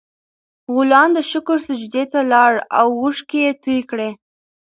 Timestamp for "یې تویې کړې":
3.45-4.09